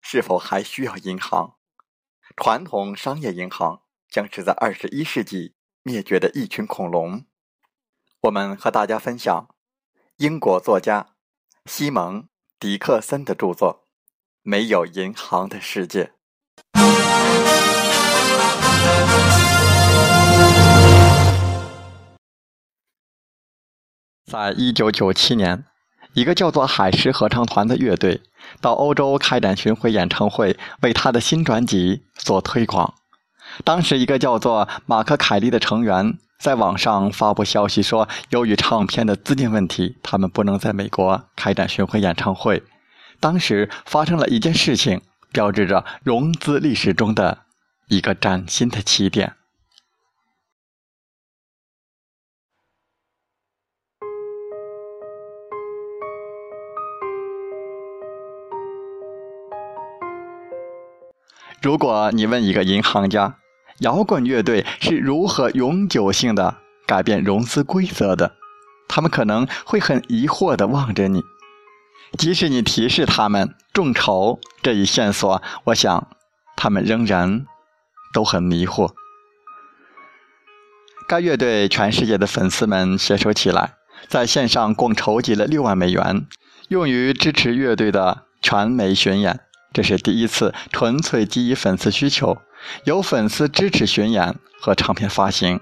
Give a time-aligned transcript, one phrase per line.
[0.00, 1.56] 是否还需要银行？
[2.36, 7.26] 传统商业银行将是在二十一世纪灭绝的一群恐龙。
[8.22, 9.48] 我们和大家分享
[10.16, 11.14] 英国作家
[11.66, 12.22] 西蒙·
[12.58, 13.86] 迪克森的著作
[14.42, 16.04] 《没有银行的世界》。
[24.24, 25.66] 在一九九七年。
[26.14, 28.20] 一个叫做海狮合唱团的乐队
[28.60, 32.94] 到欧洲开展巡回演唱会，为他的新专辑做推广。
[33.64, 42.62] 当时，一个叫做马克·凯利的成员在网上发布消息说，由于唱片的资金问题，他们不能在美国开展巡回演唱会。
[43.18, 45.00] 当时发生了一件事情，
[45.32, 47.38] 标志着融资历史中的
[47.88, 49.34] 一个崭新的起点。
[61.62, 63.36] 如果你问一个银行家，
[63.80, 66.56] 摇滚乐队是如何永久性的
[66.86, 68.32] 改变融资规则的，
[68.88, 71.22] 他们可能会很疑惑的望着你。
[72.18, 76.08] 即使你提示他们众筹这一线索，我想
[76.56, 77.44] 他们仍然
[78.14, 78.92] 都很迷惑。
[81.06, 83.74] 该乐队全世界的粉丝们携手起来，
[84.08, 86.26] 在线上共筹集了六万美元，
[86.68, 89.40] 用于支持乐队的全美巡演。
[89.72, 92.38] 这是第一次纯粹基于粉丝需求，
[92.84, 95.60] 由粉丝支持巡演和唱片发行。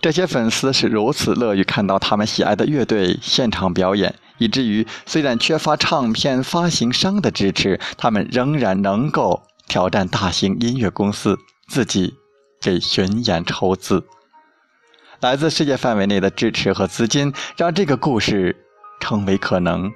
[0.00, 11.36] 这些粉丝是如此乐于看到他们喜爱的乐队现场表演，以至于虽然缺乏唱片发行商的支持，他们仍然能够挑战大型音乐公司，
[11.68, 12.14] 自己
[12.60, 14.04] 给巡演筹资。
[15.20, 18.64] 来自世界范围内的支持和资金，让这个故事
[19.00, 19.90] 成为可能。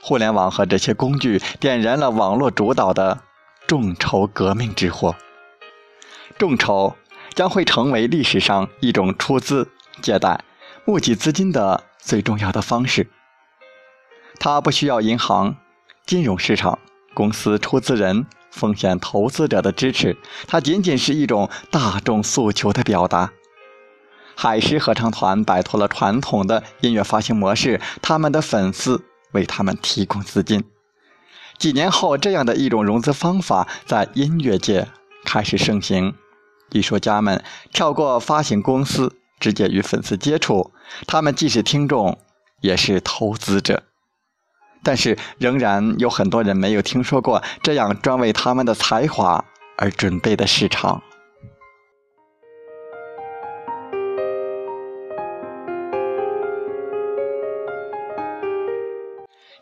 [0.00, 3.20] 互联网和这些工具点燃了网络主导的
[3.66, 5.14] 众筹革命之火。
[6.38, 6.96] 众筹
[7.34, 9.68] 将会成为历史上一种出资、
[10.00, 10.44] 借贷、
[10.84, 13.08] 募集资金的最重要的方式。
[14.40, 15.56] 它不需要银行、
[16.06, 16.78] 金融市场、
[17.12, 20.16] 公司出资人、风险投资者的支持，
[20.46, 23.32] 它仅仅是一种大众诉求的表达。
[24.36, 29.04] 海狮合唱团摆脱了传统的音乐发行模式，他们的粉丝。
[29.32, 30.64] 为他们提供资金。
[31.58, 34.88] 几年后，这样的一种融资方法在音乐界
[35.24, 36.14] 开始盛行。
[36.70, 37.42] 艺术家们
[37.72, 40.72] 跳过发行公司，直接与粉丝接触。
[41.06, 42.18] 他们既是听众，
[42.60, 43.82] 也是投资者。
[44.82, 49.44] 但是，仍然有很多人没有听说过这样专为他们的才华
[49.76, 51.02] 而准备的市场。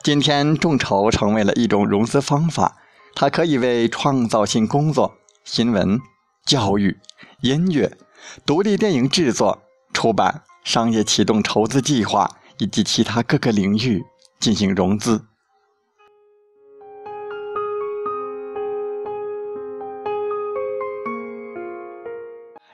[0.06, 2.76] 今天，众筹成为了一种融资方法，
[3.17, 6.00] 它可以为创造性工作、新闻、
[6.44, 6.97] 教育、
[7.41, 7.91] 音乐、
[8.47, 14.05] 独立电影制作、出版、商业启动筹资计划以及其他各个领域
[14.38, 15.25] 进行融资。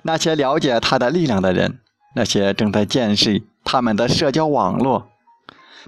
[0.02, 1.80] 那些了解它的力量的人，
[2.14, 3.30] 那些正在建设
[3.64, 5.11] 他们的社交网络，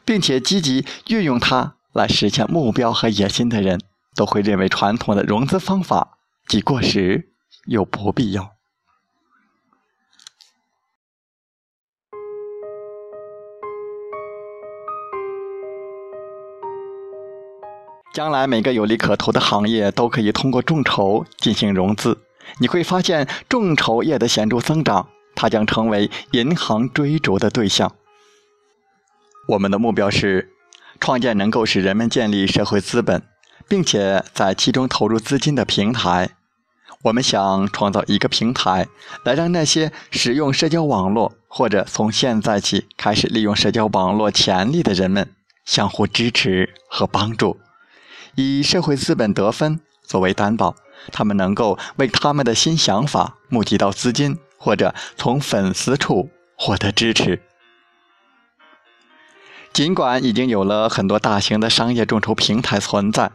[0.04, 3.80] 并且积极运用它来实现目标和野心的人，
[4.16, 7.30] 都会认为传统的融资方法既过时
[7.66, 8.50] 又不必要。
[18.12, 22.16] 将来每个有利可图的行业都可以通过众筹进行融资，
[22.60, 27.92] 你会发现众筹业的显著增长，它将成为银行追逐的对象。
[29.46, 30.50] 我们的目标是
[31.00, 33.22] 创建能够使人们建立社会资本，
[33.68, 36.30] 并且在其中投入资金的平台。
[37.02, 38.86] 我们想创造一个平台，
[39.24, 45.30] 来让那些使用社交网络或者从现在起开始利用社交网络潜力的人们
[45.66, 47.58] 相互支持和帮助。
[48.36, 50.74] 以社会资本得分作为担保，
[51.12, 57.42] 他们能够为他们的新想法募集到资金，或者从粉丝处获得支持。
[59.74, 63.32] 尽管已经有了很多大型的商业众筹平台存在，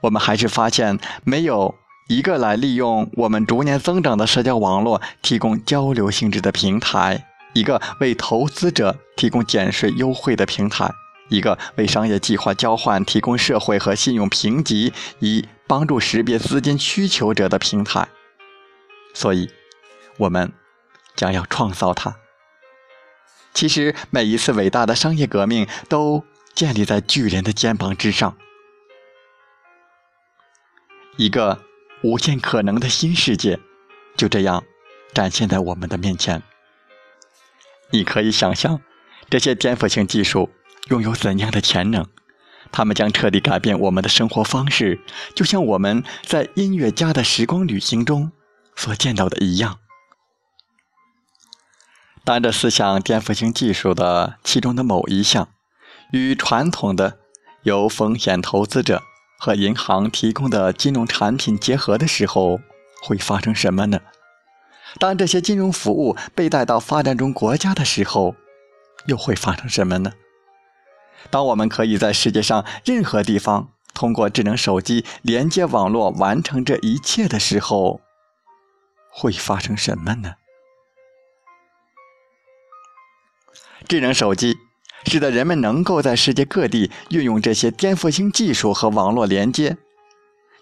[0.00, 1.76] 我们还是发现没有
[2.08, 10.90] 一个来利用我们逐年增长的社交网络提供交流性质的平台，一个为投资者提供减税优惠的平台。
[11.28, 18.08] 一个为商业计划交换提供社会和信用评级，以帮助识别资金需求者的平台。
[19.14, 19.48] 所以，
[20.18, 20.52] 我们
[21.14, 22.16] 将要创造它。
[23.54, 26.22] 其实，每一次伟大的商业革命都
[26.54, 28.36] 建立在巨人的肩膀之上。
[31.16, 31.62] 一个
[32.02, 33.58] 无限可能的新世界
[34.16, 34.64] 就这样
[35.14, 36.42] 展现在我们的面前。
[37.90, 38.80] 你可以想象
[39.30, 40.50] 这些颠覆性技术。
[40.90, 42.04] 拥有怎样的潜能？
[42.70, 45.00] 他们将彻底改变我们的生活方式，
[45.34, 48.30] 就像我们在音乐家的时光旅行中
[48.76, 49.78] 所见到的一样。
[52.24, 55.48] 当这四项颠覆性技术的其中的某一项
[56.10, 57.18] 与传统的
[57.64, 59.02] 由风险投资者
[59.38, 62.60] 和银行提供的金融产品结合的时候，
[63.02, 64.00] 会发生什么呢？
[64.98, 68.34] 当这些金融服务被带到发展中国家的时候，
[69.06, 70.12] 又会发生什么呢？
[71.30, 78.00] 当我们可以在世界上任何地方通过智能手机连接网络完成这一切的时候，
[79.10, 80.36] 会发生什么呢？
[83.86, 84.56] 智能手机
[85.06, 89.76] 使得人们能够在世界各地运用这些颠覆性技术和网络连接，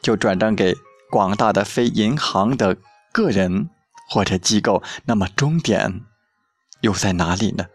[0.03, 0.75] 就转账给
[1.11, 2.77] 广大的非银行的
[3.13, 3.71] 个人
[4.09, 4.83] 或者机构。
[5.05, 6.03] 那么终点
[6.81, 7.67] 又在哪里呢？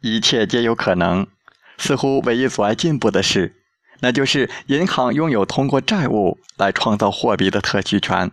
[0.00, 1.26] 一切皆有可能。
[1.76, 3.57] 似乎唯一阻碍进步的是，
[4.00, 8.30] 那就是银行拥有通过债务来创造货币的特许权。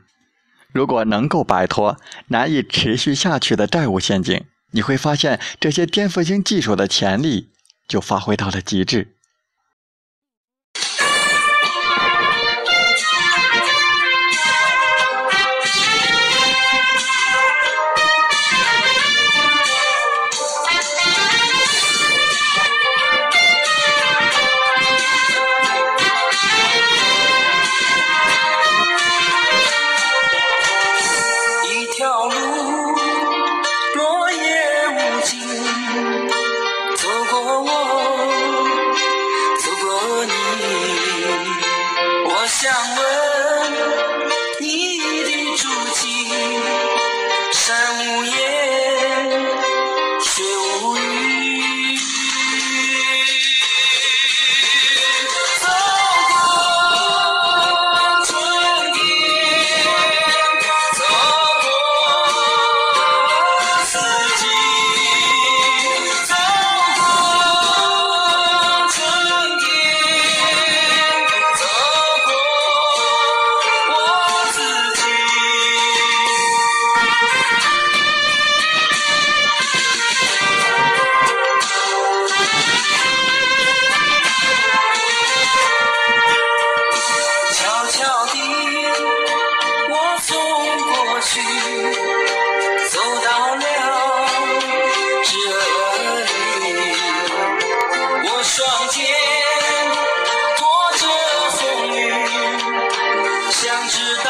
[0.72, 1.98] 如果能够摆脱
[2.28, 7.50] 难以持续下去的债务陷阱，你会发现这些颠覆性技术的潜力
[7.88, 9.15] 就发挥到了极致。
[45.64, 45.95] you
[92.90, 93.62] 走到了
[95.24, 95.30] 这，
[98.24, 98.96] 我双肩
[100.98, 101.02] 着
[101.52, 101.98] 风雨，
[103.52, 104.30] 想知道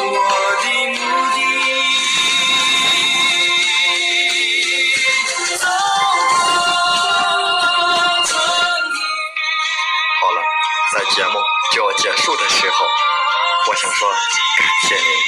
[0.00, 0.16] 我
[0.62, 0.96] 的目
[1.34, 1.36] 的。
[10.20, 10.38] 好了，
[10.94, 11.34] 在节目
[11.72, 12.86] 就要结束的时候，
[13.68, 15.27] 我想说，感谢你。